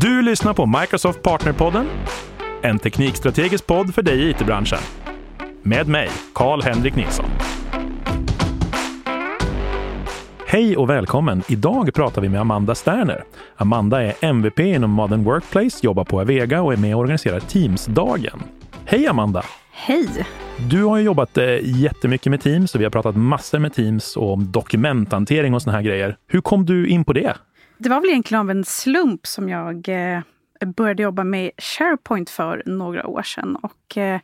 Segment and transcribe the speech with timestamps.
[0.00, 1.86] Du lyssnar på Microsoft Partnerpodden,
[2.62, 4.78] en teknikstrategisk podd för dig i it-branschen.
[5.62, 7.24] Med mig, Karl-Henrik Nilsson.
[10.46, 11.42] Hej och välkommen!
[11.48, 13.24] Idag pratar vi med Amanda Sterner.
[13.56, 18.42] Amanda är MVP inom Modern Workplace, jobbar på Avega och är med och organiserar Teams-dagen.
[18.84, 19.42] Hej Amanda!
[19.72, 20.26] Hej!
[20.70, 24.16] Du har ju jobbat eh, jättemycket med Teams och vi har pratat massor med Teams
[24.16, 26.16] och om dokumenthantering och såna här grejer.
[26.28, 27.36] Hur kom du in på det?
[27.78, 30.20] Det var väl egentligen av en slump som jag eh,
[30.76, 33.56] började jobba med SharePoint för några år sedan.
[33.56, 34.20] Och, eh,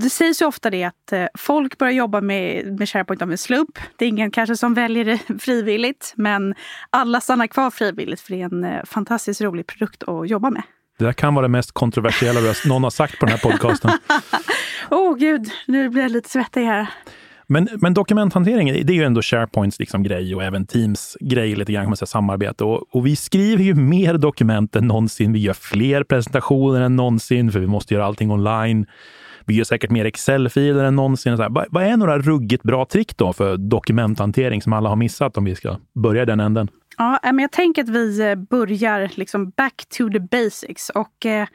[0.00, 3.38] det sägs ju ofta det att eh, folk börjar jobba med, med SharePoint av en
[3.38, 3.78] slump.
[3.96, 6.54] Det är ingen kanske som väljer det frivilligt, men
[6.90, 10.62] alla stannar kvar frivilligt för det är en fantastiskt rolig produkt att jobba med.
[10.98, 13.90] Det där kan vara det mest kontroversiella någon har sagt på den här podcasten.
[14.90, 16.86] Åh oh, gud, nu blir jag lite svettig här.
[17.52, 21.72] Men, men dokumenthantering, det är ju ändå SharePoints liksom grej och även Teams grej lite
[21.72, 22.64] grann, kan man säga, samarbete.
[22.64, 25.32] Och, och, vi skriver ju mer dokument än någonsin.
[25.32, 28.86] Vi gör fler presentationer än någonsin, för vi måste göra allting online.
[29.44, 31.36] Vi gör säkert mer Excel-filer än någonsin.
[31.36, 34.96] Så här, vad, vad är några ruggigt bra trick då för dokumenthantering som alla har
[34.96, 36.68] missat om vi ska börja i den änden?
[36.98, 40.90] Ja, eh, men jag tänker att vi eh, börjar liksom back to the basics.
[40.90, 41.46] Och, eh,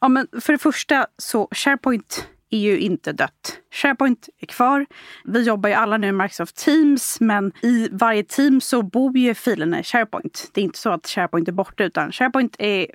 [0.00, 3.60] ja, men för det första så SharePoint är ju inte dött.
[3.70, 4.86] SharePoint är kvar.
[5.24, 9.34] Vi jobbar ju alla nu med Microsoft Teams, men i varje team så bor ju
[9.34, 10.50] filerna i SharePoint.
[10.52, 12.86] Det är inte så att SharePoint är borta, utan SharePoint är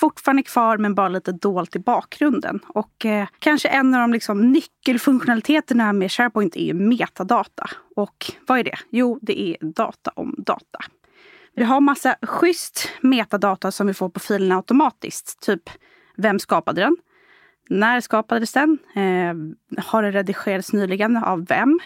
[0.00, 2.60] fortfarande kvar, men bara lite dolt i bakgrunden.
[2.68, 7.70] Och eh, kanske en av de liksom, nyckelfunktionaliteterna med SharePoint är ju metadata.
[7.96, 8.78] Och vad är det?
[8.90, 10.78] Jo, det är data om data.
[11.54, 15.42] Vi har massa schysst metadata som vi får på filerna automatiskt.
[15.42, 15.62] Typ,
[16.16, 16.96] vem skapade den?
[17.68, 18.78] När skapades den?
[18.94, 21.16] Eh, har den redigerats nyligen?
[21.16, 21.80] Av vem?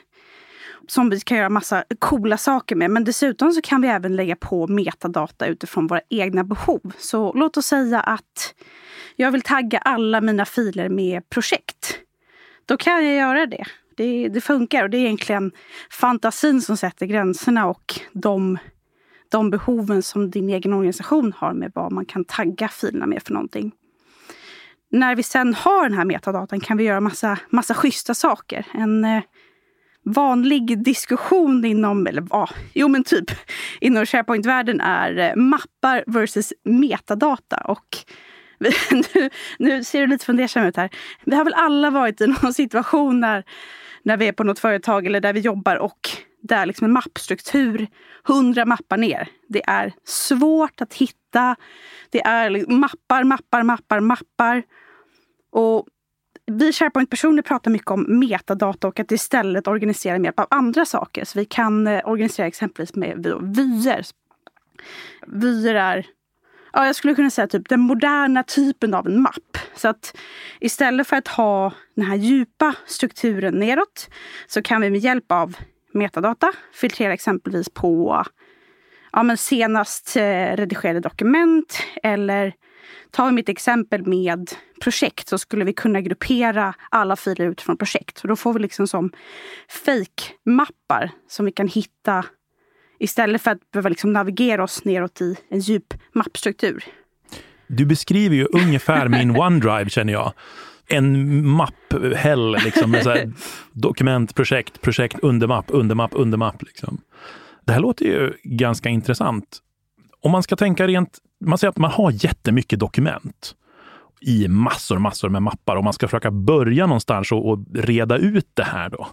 [0.86, 2.90] Som vi kan göra massa coola saker med.
[2.90, 6.92] Men dessutom så kan vi även lägga på metadata utifrån våra egna behov.
[6.98, 8.54] Så låt oss säga att
[9.16, 11.98] jag vill tagga alla mina filer med projekt.
[12.66, 13.64] Då kan jag göra det.
[13.96, 15.52] Det, det funkar och det är egentligen
[15.90, 18.58] fantasin som sätter gränserna och de,
[19.28, 23.32] de behoven som din egen organisation har med vad man kan tagga filerna med för
[23.32, 23.72] någonting
[24.90, 28.66] när vi sen har den här metadatan kan vi göra massa, massa schyssta saker.
[28.72, 29.22] En eh,
[30.04, 33.30] vanlig diskussion inom, eller ja, jo men typ
[33.80, 37.56] inom SharePoint-världen är eh, mappar versus metadata.
[37.56, 37.86] Och
[38.58, 40.90] vi, nu, nu ser du lite fundersam ut här.
[41.24, 43.44] Vi har väl alla varit i någon situation när,
[44.02, 46.10] när vi är på något företag eller där vi jobbar och
[46.42, 47.86] där liksom en mappstruktur,
[48.24, 49.28] hundra mappar ner.
[49.48, 51.16] Det är svårt att hitta.
[52.10, 54.62] Det är mappar, mappar, mappar, mappar.
[55.50, 55.86] Och
[56.46, 61.24] vi SharePoint-personer pratar mycket om metadata och att istället organisera med hjälp av andra saker.
[61.24, 63.26] Så vi kan eh, organisera exempelvis med
[63.56, 64.04] vyer.
[65.26, 66.06] Vyer är
[66.76, 69.58] ja, jag skulle kunna säga typ den moderna typen av en mapp.
[69.74, 70.16] Så att
[70.60, 74.10] istället för att ha den här djupa strukturen neråt
[74.46, 75.56] så kan vi med hjälp av
[75.92, 78.24] metadata filtrera exempelvis på
[79.16, 82.52] ja, men senast eh, redigerade dokument eller
[83.10, 84.50] ta mitt exempel med
[84.80, 88.20] projekt så skulle vi kunna gruppera alla filer utifrån projekt.
[88.20, 89.10] Och då får vi liksom som
[89.84, 92.24] fake-mappar som vi kan hitta
[92.98, 96.84] istället för att behöva liksom navigera oss neråt i en djup mappstruktur.
[97.66, 100.32] Du beskriver ju ungefär min OneDrive känner jag.
[100.88, 103.32] En mapphäll, liksom, med så här
[103.72, 106.62] dokument, projekt, projekt, undermapp, undermapp, undermapp.
[106.62, 107.00] Liksom.
[107.66, 109.58] Det här låter ju ganska intressant.
[110.20, 113.54] Om man ska tänka rent, man säger att man har jättemycket dokument
[114.20, 118.48] i massor, massor med mappar och man ska försöka börja någonstans och, och reda ut
[118.54, 119.08] det här då.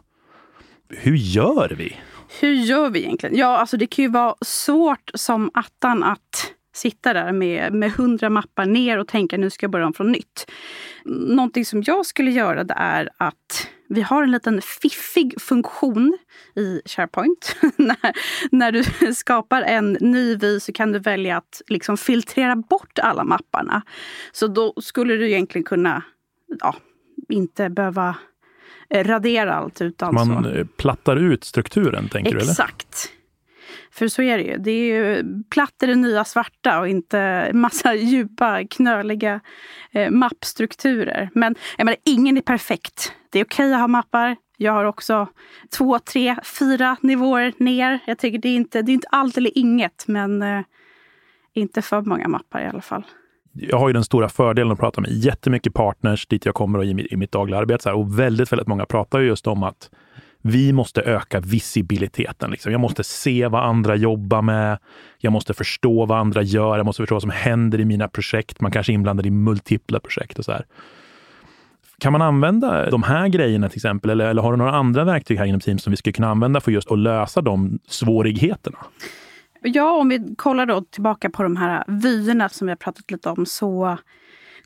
[0.90, 1.96] Hur gör vi?
[2.42, 3.38] Hur gör vi egentligen?
[3.38, 8.30] Ja, alltså det kan ju vara svårt som attan att sitta där med, med hundra
[8.30, 10.52] mappar ner och tänka nu ska jag börja om från nytt.
[11.06, 16.18] Någonting som jag skulle göra det är att vi har en liten fiffig funktion
[16.56, 17.56] i SharePoint.
[17.76, 18.14] när,
[18.52, 23.24] när du skapar en ny vy så kan du välja att liksom filtrera bort alla
[23.24, 23.82] mapparna.
[24.32, 26.04] Så då skulle du egentligen kunna
[26.60, 26.76] ja,
[27.30, 28.16] inte behöva
[28.90, 29.82] eh, radera allt.
[29.82, 30.50] Utan Man så.
[30.50, 32.48] Eh, plattar ut strukturen, tänker Exakt.
[32.48, 32.52] du?
[32.52, 33.10] Exakt.
[33.94, 34.58] För så är det ju.
[34.58, 39.40] Det är ju platt är det nya svarta och inte massa djupa, knöliga
[39.92, 41.30] eh, mappstrukturer.
[41.34, 43.14] Men jag menar, ingen är perfekt.
[43.32, 44.36] Det är okej okay att ha mappar.
[44.58, 45.28] Jag har också
[45.78, 48.00] två, tre, fyra nivåer ner.
[48.06, 50.62] Jag tycker det är inte, det är inte allt eller inget, men eh,
[51.54, 53.04] inte för många mappar i alla fall.
[53.52, 56.86] Jag har ju den stora fördelen att prata med jättemycket partners dit jag kommer och
[56.86, 57.92] i, i mitt dagliga arbete.
[57.92, 59.90] Och väldigt, väldigt många pratar just om att
[60.46, 62.52] vi måste öka visibiliteten.
[62.52, 62.72] Liksom.
[62.72, 64.78] Jag måste se vad andra jobbar med.
[65.18, 66.78] Jag måste förstå vad andra gör.
[66.78, 68.62] Jag måste förstå vad som händer i mina projekt.
[68.62, 70.66] Man kanske är inblandad i multipla projekt och så här.
[72.00, 74.12] Kan man använda de här grejerna till exempel?
[74.12, 76.62] Eller, eller har du några andra verktyg här inom Teams som vi skulle kunna använda
[76.62, 78.78] för just att lösa de svårigheterna?
[79.62, 83.30] Ja, om vi kollar då tillbaka på de här vyerna som vi har pratat lite
[83.30, 83.98] om så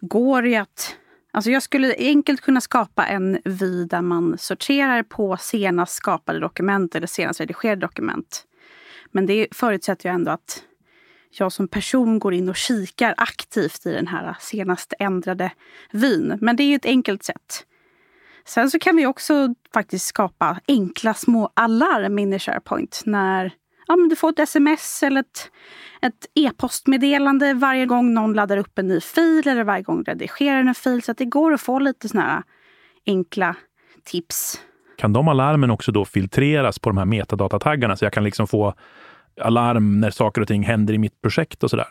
[0.02, 0.96] går det att
[1.38, 6.96] Alltså jag skulle enkelt kunna skapa en vy där man sorterar på senast skapade dokument
[6.96, 8.46] eller senast redigerade dokument.
[9.12, 10.64] Men det förutsätter ju ändå att
[11.32, 15.52] jag som person går in och kikar aktivt i den här senast ändrade
[15.92, 16.38] vyn.
[16.42, 17.66] Men det är ju ett enkelt sätt.
[18.46, 23.52] Sen så kan vi också faktiskt skapa enkla små alarm in i SharePoint när
[23.88, 25.52] ja, men du får ett sms eller ett,
[26.02, 30.76] ett e-postmeddelande varje gång någon laddar upp en ny fil eller varje gång redigerar en
[30.76, 31.02] fil.
[31.02, 32.44] Så att det går att få lite såna här
[33.06, 33.56] enkla
[34.06, 34.62] tips.
[34.98, 38.74] Kan de alarmen också då filtreras på de här metadatataggarna så jag kan liksom få
[39.42, 41.88] alarm när saker och ting händer i mitt projekt och sådär?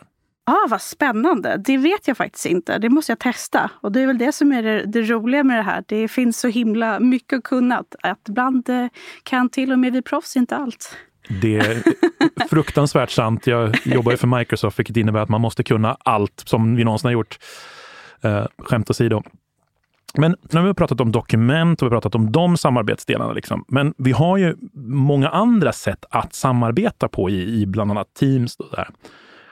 [0.49, 1.61] Ah, vad spännande!
[1.65, 2.77] Det vet jag faktiskt inte.
[2.77, 3.71] Det måste jag testa.
[3.81, 5.83] Och det är väl det som är det, det roliga med det här.
[5.87, 7.83] Det finns så himla mycket att kunna.
[8.03, 8.87] Att ibland eh,
[9.23, 10.97] kan till och med vi proffs inte allt.
[11.27, 11.83] Det är
[12.49, 13.47] fruktansvärt sant.
[13.47, 17.07] Jag jobbar ju för Microsoft, vilket innebär att man måste kunna allt som vi någonsin
[17.07, 17.39] har gjort.
[18.21, 19.23] Eh, skämt åsido.
[20.13, 23.33] Men nu har vi pratat om dokument och vi har pratat om de samarbetsdelarna.
[23.33, 23.65] Liksom.
[23.67, 28.55] Men vi har ju många andra sätt att samarbeta på i, i bland annat Teams.
[28.55, 28.87] Och där.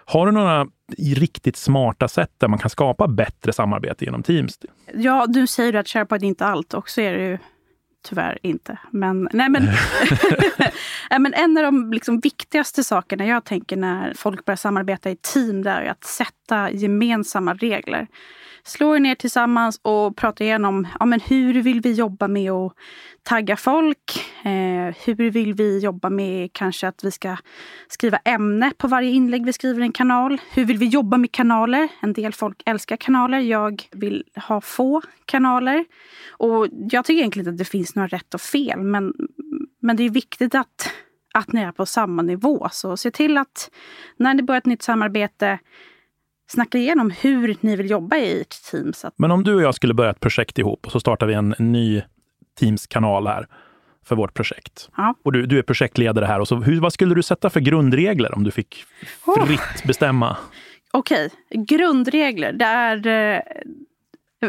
[0.05, 0.67] Har du några
[0.97, 4.59] riktigt smarta sätt där man kan skapa bättre samarbete genom Teams?
[4.93, 7.37] Ja, du säger att SharePoint är inte allt och så är det ju
[8.05, 8.77] tyvärr inte.
[8.91, 9.67] Men, nej, men,
[11.21, 15.63] men en av de liksom viktigaste sakerna jag tänker när folk börjar samarbeta i team,
[15.63, 18.07] det är att sätta gemensamma regler
[18.65, 22.73] slå er ner tillsammans och prata igenom ja, men hur vill vi jobba med att
[23.23, 24.25] tagga folk?
[24.45, 27.37] Eh, hur vill vi jobba med kanske att vi ska
[27.87, 30.41] skriva ämne på varje inlägg vi skriver i en kanal?
[30.51, 31.87] Hur vill vi jobba med kanaler?
[31.99, 33.39] En del folk älskar kanaler.
[33.39, 35.85] Jag vill ha få kanaler.
[36.29, 39.13] Och jag tycker egentligen inte att det finns några rätt och fel, men,
[39.81, 40.91] men det är viktigt att
[41.33, 42.67] att ni är på samma nivå.
[42.71, 43.71] Så se till att
[44.17, 45.59] när ni börjar ett nytt samarbete
[46.47, 48.93] snacka igenom hur ni vill jobba i ert team.
[49.15, 51.55] Men om du och jag skulle börja ett projekt ihop och så startar vi en,
[51.59, 52.01] ny
[52.59, 53.47] Teams-kanal här
[54.05, 54.89] för vårt projekt.
[54.97, 55.15] Ja.
[55.23, 56.39] Och du, du är projektledare här.
[56.39, 58.83] Och så, hur, vad skulle du sätta för grundregler om du fick
[59.45, 59.87] fritt oh.
[59.87, 60.37] bestämma?
[60.91, 61.63] Okej, okay.
[61.65, 62.53] grundregler.
[62.53, 63.07] Det är...
[63.07, 63.41] Eh,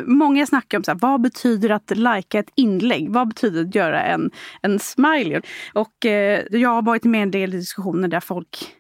[0.07, 3.11] många snackar om så här, vad betyder att lajka ett inlägg?
[3.11, 4.31] Vad betyder att göra en,
[4.63, 5.41] en smiley?
[5.73, 8.77] Och eh, jag har varit med i en del diskussioner där folk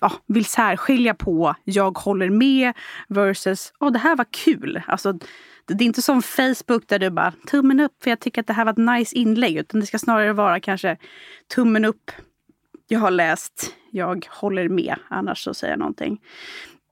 [0.00, 2.72] ja, vill särskilja på jag håller med
[3.08, 4.82] versus oh, det här var kul.
[4.86, 5.18] Alltså,
[5.66, 8.52] det är inte som Facebook där du bara tummen upp för jag tycker att det
[8.52, 9.56] här var ett nice inlägg.
[9.56, 10.96] Utan det ska snarare vara kanske
[11.54, 12.10] tummen upp.
[12.88, 16.20] Jag har läst, jag håller med, annars så säger jag någonting.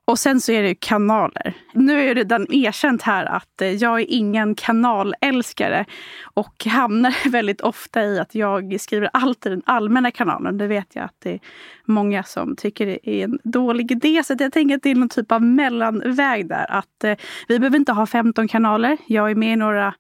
[0.08, 1.54] Och sen så är det kanaler.
[1.72, 5.84] Nu är det redan erkänt här att eh, jag är ingen kanalälskare
[6.22, 10.58] och hamnar väldigt ofta i att jag skriver allt i den allmänna kanalen.
[10.58, 11.40] Det vet jag att det är
[11.88, 14.22] många som tycker det är en dålig idé.
[14.24, 16.66] Så jag tänker att det är någon typ av mellanväg där.
[16.68, 17.16] Att eh,
[17.48, 18.96] vi behöver inte ha 15 kanaler.
[19.06, 19.94] Jag är med i några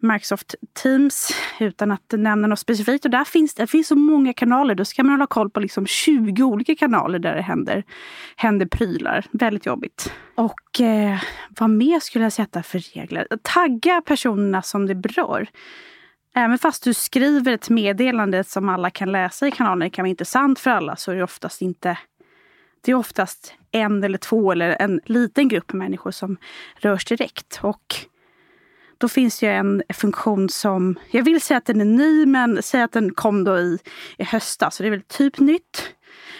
[0.00, 1.30] Microsoft Teams
[1.60, 3.04] utan att nämna något specifikt.
[3.04, 4.74] Och där finns det finns så många kanaler.
[4.74, 7.84] Då ska man hålla koll på liksom 20 olika kanaler där det händer,
[8.36, 9.24] händer prylar.
[9.30, 10.12] Väldigt jobbigt.
[10.34, 11.18] Och eh,
[11.58, 13.26] vad mer skulle jag sätta för regler?
[13.42, 15.48] Tagga personerna som det berör.
[16.34, 20.10] Även fast du skriver ett meddelande som alla kan läsa i kanalen, det kan vara
[20.10, 21.98] intressant för alla, så är det oftast inte
[22.80, 26.36] det är oftast en eller två eller en liten grupp människor som
[26.76, 27.60] rörs direkt.
[27.62, 27.94] Och
[28.98, 32.82] då finns det en funktion som, jag vill säga att den är ny, men säg
[32.82, 33.78] att den kom då i,
[34.18, 35.94] i höstas, så det är väl typ nytt.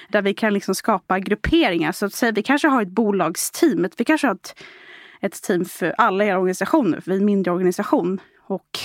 [0.09, 1.93] Där vi kan liksom skapa grupperingar.
[1.93, 4.63] Så att säga, vi kanske har ett bolagsteam, vi kanske har ett,
[5.21, 8.21] ett team för alla era organisationer, för vi är en mindre organisation.
[8.47, 8.79] Och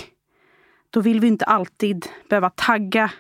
[0.96, 3.12] då vill vi inte alltid behöva tagga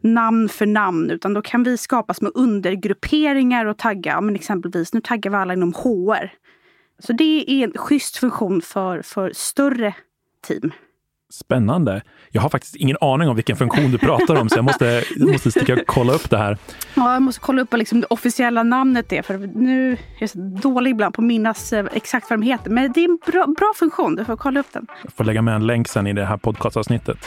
[0.00, 5.00] namn för namn, utan då kan vi skapa små undergrupperingar och tagga, men exempelvis nu
[5.00, 6.32] taggar vi alla inom HR.
[6.98, 9.94] Så det är en schysst funktion för, för större
[10.46, 10.72] team.
[11.34, 12.02] Spännande.
[12.30, 15.50] Jag har faktiskt ingen aning om vilken funktion du pratar om, så jag måste, måste
[15.50, 16.58] sticka och kolla upp det här.
[16.94, 20.30] Ja, jag måste kolla upp vad liksom det officiella namnet är, för nu är jag
[20.30, 22.70] så dålig ibland på att minnas eh, exakt vad de heter.
[22.70, 24.86] Men det är en bra, bra funktion, du får kolla upp den.
[25.02, 27.18] Jag får lägga med en länk sen i det här podcastavsnittet.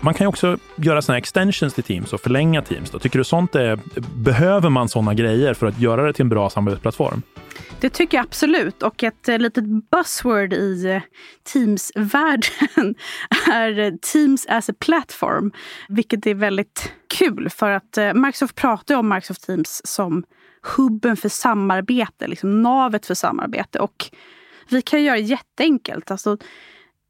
[0.00, 2.90] Man kan ju också göra såna extensions till Teams och förlänga Teams.
[2.90, 2.98] Då.
[2.98, 3.78] Tycker du sånt är,
[4.16, 7.22] behöver man sådana grejer för att göra det till en bra samarbetsplattform?
[7.80, 8.82] Det tycker jag absolut.
[8.82, 11.02] Och ett eh, litet buzzword i eh,
[11.52, 12.94] Teams-världen
[13.52, 15.52] är eh, Teams as a platform.
[15.88, 20.24] Vilket är väldigt kul för att Microsoft pratar om Microsoft Teams som
[20.76, 23.78] hubben för samarbete, liksom navet för samarbete.
[23.78, 24.10] Och
[24.68, 26.10] vi kan göra det jätteenkelt.
[26.10, 26.36] Alltså,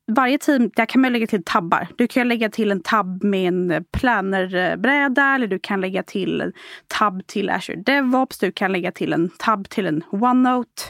[0.09, 1.89] varje team, där kan man lägga till tabbar.
[1.97, 6.53] Du kan lägga till en tabb med en planerbräda eller du kan lägga till en
[6.87, 8.39] tabb till Azure DevOps.
[8.39, 10.83] Du kan lägga till en tabb till en OneNote.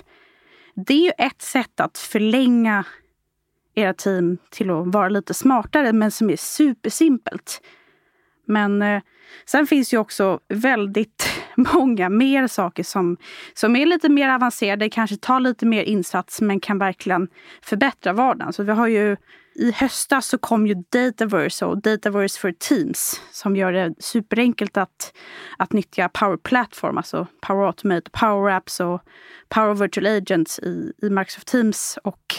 [0.87, 2.85] Det är ju ett sätt att förlänga
[3.75, 7.61] era team till att vara lite smartare men som är supersimpelt.
[8.47, 9.03] Men eh,
[9.47, 11.29] sen finns ju också väldigt
[11.75, 13.17] många mer saker som,
[13.55, 17.29] som är lite mer avancerade, kanske tar lite mer insats men kan verkligen
[17.63, 18.53] förbättra vardagen.
[18.53, 19.17] Så vi har ju
[19.55, 25.13] i höstas så kom ju Dataverse och Dataverse for Teams som gör det superenkelt att,
[25.57, 29.01] att nyttja Power Platform, alltså Power Automate, Power Apps och
[29.49, 31.99] Power Virtual Agents i, i Microsoft Teams.
[32.05, 32.35] Och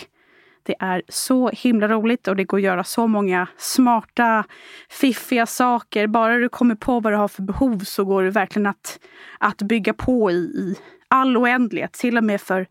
[0.63, 4.45] det är så himla roligt och det går att göra så många smarta,
[4.89, 6.07] fiffiga saker.
[6.07, 8.99] Bara du kommer på vad du har för behov så går det verkligen att,
[9.39, 10.75] att bygga på i, i
[11.07, 11.93] all oändlighet.
[11.93, 12.67] Till och med för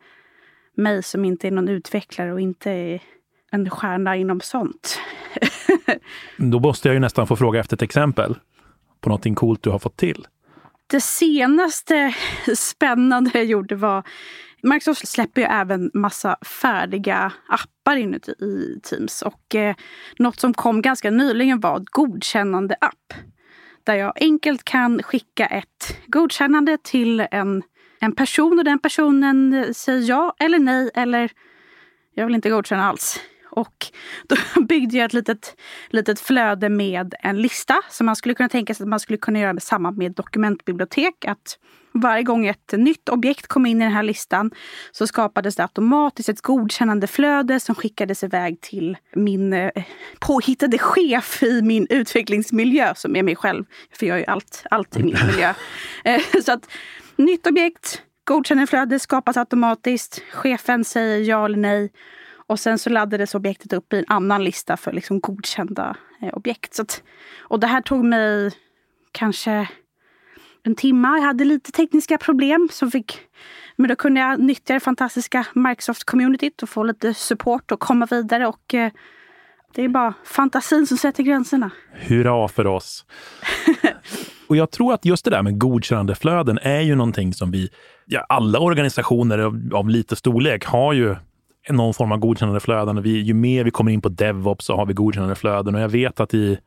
[0.75, 3.02] mig som inte är någon utvecklare och inte är
[3.50, 5.00] en stjärna inom sånt.
[6.37, 8.38] Då måste jag ju nästan få fråga efter ett exempel
[9.00, 10.26] på någonting coolt du har fått till.
[10.90, 12.14] Det senaste
[12.57, 14.02] spännande jag gjorde var
[14.62, 19.23] Microsoft släpper ju även massa färdiga appar inuti i Teams.
[19.23, 19.75] Och eh,
[20.18, 23.14] något som kom ganska nyligen var godkännande app.
[23.85, 27.62] Där jag enkelt kan skicka ett godkännande till en,
[28.00, 31.30] en person och den personen eh, säger ja eller nej eller
[32.14, 33.21] jag vill inte godkänna alls.
[33.50, 33.87] Och
[34.28, 35.57] då byggde jag ett litet,
[35.88, 39.38] litet flöde med en lista som man skulle kunna tänka sig att man skulle kunna
[39.38, 41.25] göra samma med dokumentbibliotek.
[41.25, 41.59] Att
[41.93, 44.50] varje gång ett nytt objekt kom in i den här listan
[44.93, 49.71] så skapades det automatiskt ett godkännande flöde som skickades iväg till min eh,
[50.19, 53.64] påhittade chef i min utvecklingsmiljö som är mig själv.
[53.93, 55.55] För jag gör allt, allt i min miljö.
[56.05, 56.71] Eh, så att
[57.17, 60.23] nytt objekt, godkännandeflöde skapas automatiskt.
[60.33, 61.90] Chefen säger ja eller nej.
[62.49, 66.75] Och sen så laddades objektet upp i en annan lista för liksom godkända eh, objekt.
[66.75, 67.02] Så att,
[67.40, 68.50] och det här tog mig
[69.12, 69.69] kanske
[70.62, 71.09] en timme.
[71.09, 72.69] Jag hade lite tekniska problem.
[72.73, 73.21] Som fick,
[73.76, 78.47] men då kunde jag nyttja det fantastiska Microsoft-communityt och få lite support och komma vidare.
[78.47, 78.93] Och eh,
[79.75, 81.71] det är bara fantasin som sätter gränserna.
[81.93, 83.05] Hurra för oss!
[84.49, 87.71] och jag tror att just det där med godkännandeflöden är ju någonting som vi,
[88.07, 91.17] ja, alla organisationer av, av lite storlek har ju
[91.70, 93.02] någon form av godkännandeflöden.
[93.02, 96.20] Vi, ju mer vi kommer in på DevOps så har vi godkännandeflöden och jag vet
[96.20, 96.58] att i,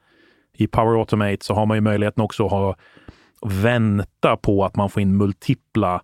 [0.57, 2.75] i Power Automate så har man ju möjligheten också att ha,
[3.45, 6.01] vänta på att man får in multipla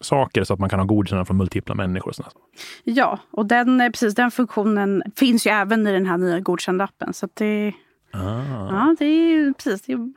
[0.00, 2.08] saker så att man kan ha godkännande från multipla människor.
[2.08, 2.32] Och
[2.84, 7.12] ja, och den, eh, precis, den funktionen finns ju även i den här nya godkända-appen.
[7.12, 7.72] Så det,
[8.12, 8.68] ah.
[8.70, 10.12] ja, det är precis, det är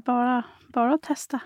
[0.00, 1.40] bara, bara att testa.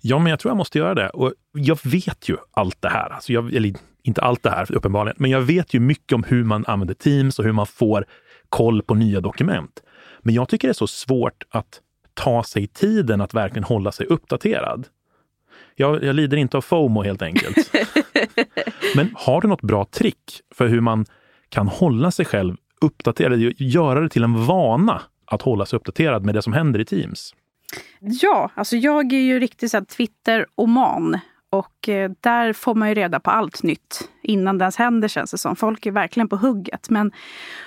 [0.00, 1.08] Ja, men jag tror jag måste göra det.
[1.08, 3.10] Och jag vet ju allt det här.
[3.10, 6.44] Alltså jag, eller inte allt det här uppenbarligen, men jag vet ju mycket om hur
[6.44, 8.06] man använder Teams och hur man får
[8.48, 9.82] koll på nya dokument.
[10.20, 11.80] Men jag tycker det är så svårt att
[12.14, 14.86] ta sig tiden att verkligen hålla sig uppdaterad.
[15.76, 17.56] Jag, jag lider inte av FOMO helt enkelt.
[18.96, 21.06] men har du något bra trick för hur man
[21.48, 26.34] kan hålla sig själv uppdaterad, göra det till en vana att hålla sig uppdaterad med
[26.34, 27.34] det som händer i Teams?
[28.00, 31.18] Ja, alltså jag är ju riktigt Twitter-oman.
[31.52, 35.30] Och eh, där får man ju reda på allt nytt innan det ens händer känns
[35.30, 35.56] det som.
[35.56, 36.90] Folk är verkligen på hugget.
[36.90, 37.12] Men,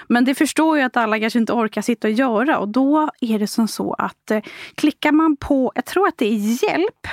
[0.07, 2.57] men det förstår jag att alla kanske inte orkar sitta och göra.
[2.57, 4.41] Och då är det som så att eh,
[4.75, 7.07] klickar man på, jag tror att det är hjälp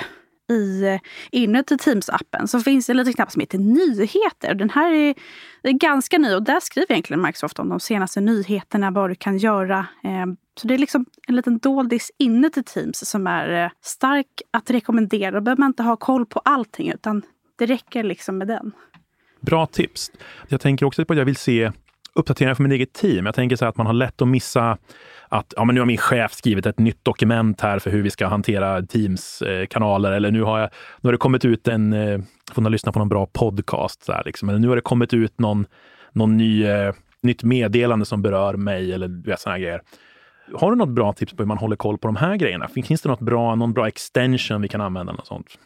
[0.51, 0.99] i, eh,
[1.31, 4.53] inuti Teams-appen så finns det en liten knapp som heter nyheter.
[4.53, 5.15] Den här är,
[5.63, 9.37] är ganska ny och där skriver egentligen Microsoft om de senaste nyheterna, vad du kan
[9.37, 9.85] göra.
[10.03, 10.25] Eh,
[10.59, 15.31] så det är liksom en liten doldis inuti Teams som är eh, stark att rekommendera.
[15.31, 17.21] Då behöver man inte ha koll på allting utan
[17.57, 18.71] det räcker liksom med den.
[19.41, 20.11] Bra tips.
[20.47, 21.71] Jag tänker också på att jag vill se
[22.13, 23.25] uppdateringar för mitt eget team.
[23.25, 24.77] Jag tänker så att man har lätt att missa
[25.29, 28.09] att ja, men nu har min chef skrivit ett nytt dokument här för hur vi
[28.09, 30.11] ska hantera Teams-kanaler.
[30.11, 30.69] Eh, eller nu har, jag,
[31.01, 32.19] nu har det kommit ut en, eh,
[32.51, 34.03] får man lyssna på någon bra podcast.
[34.03, 34.49] Så här, liksom.
[34.49, 35.65] Eller nu har det kommit ut någon,
[36.11, 36.65] någon ny,
[37.21, 39.81] nytt meddelande som berör mig eller sådana grejer.
[40.53, 42.67] Har du något bra tips på hur man håller koll på de här grejerna?
[42.67, 45.13] Finns det något bra, någon bra extension vi kan använda?
[45.13, 45.57] Något sånt?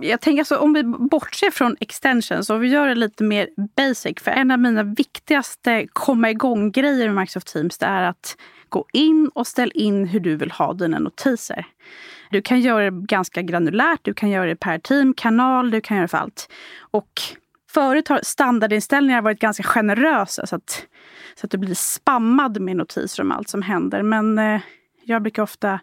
[0.00, 4.22] jag tänker alltså, om vi bortser från extensions och vi gör det lite mer basic.
[4.22, 8.36] För en av mina viktigaste komma igång-grejer med Microsoft Teams det är att
[8.68, 11.66] gå in och ställ in hur du vill ha dina notiser.
[12.30, 15.96] Du kan göra det ganska granulärt, du kan göra det per team, kanal, du kan
[15.96, 16.48] göra det för allt.
[16.80, 17.20] Och
[17.74, 20.86] förut har standardinställningar varit ganska generösa så att,
[21.34, 24.02] så att du blir spammad med notiser om allt som händer.
[24.02, 24.60] Men eh,
[25.04, 25.80] jag brukar ofta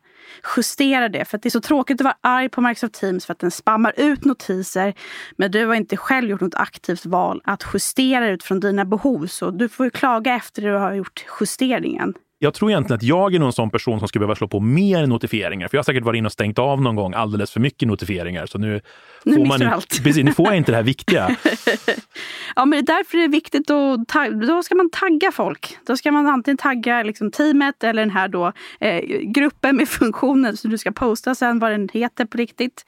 [0.58, 3.34] justera det för att det är så tråkigt att vara arg på Microsoft Teams för
[3.34, 4.94] att den spammar ut notiser.
[5.38, 9.28] Men du har inte själv gjort något aktivt val att justera utifrån dina behov.
[9.28, 12.14] Så du får klaga efter att du har gjort justeringen.
[12.42, 15.08] Jag tror egentligen att jag är någon sån person som skulle behöva slå på mer
[15.08, 15.68] notifieringar.
[15.68, 18.46] För jag har säkert varit inne och stängt av någon gång alldeles för mycket notifieringar.
[18.46, 18.82] Så nu,
[19.24, 20.04] nu får man allt.
[20.04, 21.30] Precis, nu får jag inte det här viktiga.
[22.56, 25.78] ja, men det är därför det är viktigt att tagga, då ska man tagga folk.
[25.86, 30.58] Då ska man antingen tagga liksom teamet eller den här då, eh, gruppen med funktionen
[30.58, 32.86] som du ska posta sen vad den heter på riktigt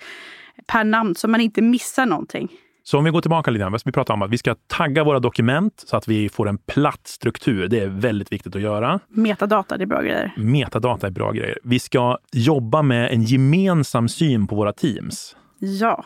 [0.67, 2.51] per namn så man inte missar någonting.
[2.83, 5.19] Så om vi går tillbaka lite grann, vi pratar om att vi ska tagga våra
[5.19, 7.67] dokument så att vi får en platt struktur.
[7.67, 8.99] Det är väldigt viktigt att göra.
[9.07, 10.33] Metadata, det är bra grejer.
[10.37, 11.59] Metadata är bra grejer.
[11.63, 15.35] Vi ska jobba med en gemensam syn på våra teams.
[15.59, 16.05] Ja.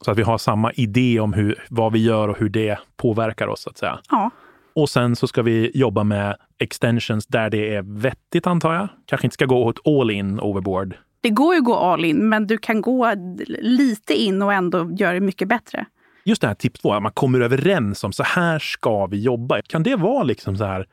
[0.00, 3.46] Så att vi har samma idé om hur, vad vi gör och hur det påverkar
[3.46, 3.98] oss, så att säga.
[4.10, 4.30] Ja.
[4.74, 8.88] Och sen så ska vi jobba med extensions där det är vettigt, antar jag.
[9.06, 10.96] Kanske inte ska gå åt all in overboard.
[11.22, 13.14] Det går ju att gå all in, men du kan gå
[13.48, 15.86] lite in och ändå göra det mycket bättre.
[16.24, 19.62] Just det här tips två, att man kommer överens om så här ska vi jobba.
[19.62, 20.86] Kan det vara liksom så här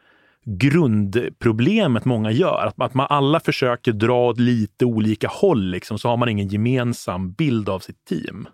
[0.46, 2.66] grundproblemet många gör?
[2.68, 6.48] Att, att man alla försöker dra åt lite olika håll, liksom, så har man ingen
[6.48, 8.48] gemensam bild av sitt team.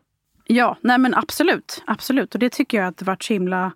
[0.48, 1.84] Ja, nej men absolut.
[1.88, 2.34] absolut.
[2.34, 3.72] Och det tycker jag att det varit så himla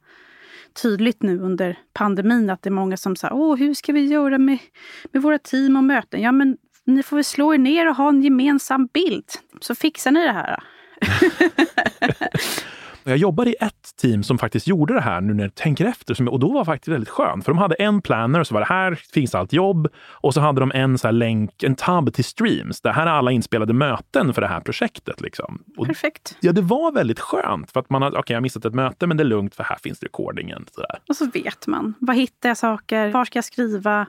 [0.82, 4.38] tydligt nu under pandemin att det är många som säger Åh, hur ska vi göra
[4.38, 4.58] med,
[5.12, 6.22] med våra team och möten?
[6.22, 6.58] Ja, men
[6.96, 9.26] ni får väl slå er ner och ha en gemensam bild,
[9.62, 10.64] så fixar ni det här.
[13.10, 16.30] Jag jobbade i ett team som faktiskt gjorde det här nu när jag tänker efter.
[16.30, 17.46] Och då var det faktiskt väldigt skönt.
[17.46, 19.88] För de hade en planner och så var det här finns allt jobb.
[19.98, 22.82] Och så hade de en så länk, en tab till streams.
[22.82, 25.22] Det här är alla inspelade möten för det här projektet.
[25.22, 25.64] Liksom.
[25.78, 26.38] Och, Perfekt.
[26.40, 27.72] Ja, det var väldigt skönt.
[27.72, 29.56] För att man har, okej, okay, jag har missat ett möte, men det är lugnt
[29.56, 30.66] för här finns recordingen.
[30.72, 31.00] Sådär.
[31.10, 31.94] Och så vet man.
[32.00, 33.12] Var hittar jag saker?
[33.12, 34.08] Var ska jag skriva?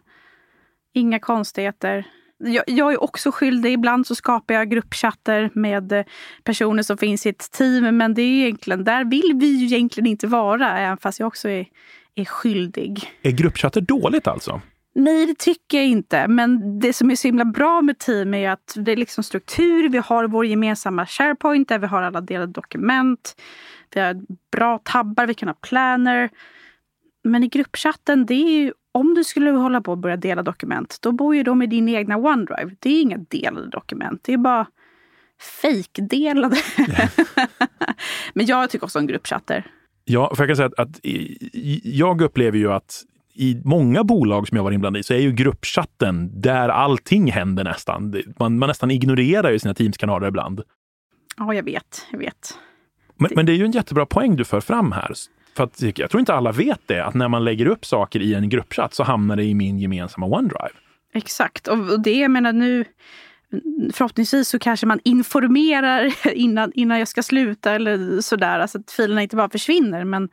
[0.94, 2.04] Inga konstigheter
[2.40, 3.72] jag, jag, är också skyldig.
[3.72, 6.04] Ibland så skapar jag gruppchatter med eh,
[6.44, 7.96] personer som finns i ett team.
[7.96, 11.48] Men det är egentligen, där vill vi ju egentligen inte vara, även fast jag också
[11.48, 11.66] är,
[12.14, 13.12] är skyldig.
[13.22, 14.60] Är gruppchatter dåligt alltså?
[14.94, 16.28] Nej, det tycker jag inte.
[16.28, 19.88] Men det som är så himla bra med team är att det är liksom struktur.
[19.88, 23.40] Vi har vår gemensamma SharePoint där vi har alla delade dokument.
[23.94, 24.16] Vi har
[24.52, 26.30] bra tabbar, vi kan ha planner.
[27.24, 30.98] Men i gruppchatten, det är ju om du skulle hålla på och börja dela dokument,
[31.02, 32.76] då bor ju de i din egna OneDrive.
[32.78, 34.66] Det är inga delade dokument, det är bara
[35.62, 36.56] fejkdelade.
[38.34, 39.66] Men jag tycker också om gruppchatter.
[40.04, 41.00] Ja, för jag kan säga att, att
[41.84, 45.32] jag upplever ju att i många bolag som jag var inblandad i så är ju
[45.32, 48.22] gruppchatten där allting händer nästan.
[48.38, 50.62] Man, man nästan ignorerar ju sina Teams-kanaler ibland.
[51.36, 52.06] Ja, jag vet.
[52.10, 52.58] Jag vet.
[53.16, 55.12] Men, men det är ju en jättebra poäng du för fram här.
[55.56, 58.34] För att jag tror inte alla vet det, att när man lägger upp saker i
[58.34, 60.74] en gruppchatt så hamnar det i min gemensamma OneDrive.
[61.12, 62.84] Exakt, och det jag menar nu
[63.92, 69.22] Förhoppningsvis så kanske man informerar innan, innan jag ska sluta eller sådär, alltså att filerna
[69.22, 70.04] inte bara försvinner.
[70.04, 70.28] Men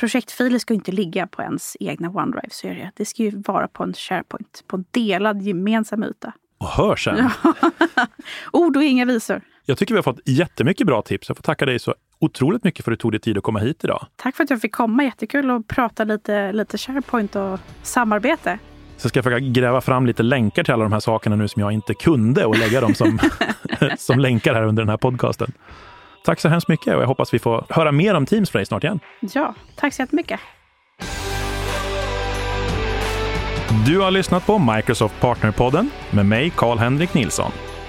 [0.00, 2.48] projektfiler ska inte ligga på ens egna OneDrive.
[2.50, 2.90] Så är det.
[2.96, 6.32] det ska ju vara på en SharePoint, på en delad gemensam yta.
[6.58, 7.30] Och hör sen!
[8.52, 9.42] Ord och inga visor.
[9.68, 11.28] Jag tycker vi har fått jättemycket bra tips.
[11.28, 13.58] Jag får tacka dig så otroligt mycket för att du tog dig tid att komma
[13.58, 14.06] hit idag.
[14.16, 15.04] Tack för att jag fick komma.
[15.04, 18.58] Jättekul att prata lite, lite SharePoint och samarbete.
[18.96, 21.62] Så ska jag försöka gräva fram lite länkar till alla de här sakerna nu som
[21.62, 23.18] jag inte kunde och lägga dem som,
[23.98, 25.52] som länkar här under den här podcasten.
[26.24, 28.66] Tack så hemskt mycket och jag hoppas vi får höra mer om Teams för dig
[28.66, 29.00] snart igen.
[29.20, 30.40] Ja, tack så jättemycket.
[33.86, 37.52] Du har lyssnat på Microsoft Partnerpodden med mig, Karl-Henrik Nilsson.